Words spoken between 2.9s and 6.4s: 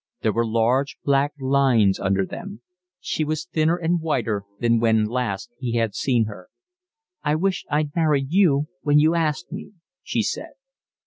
She was thinner and whiter than when last he had seen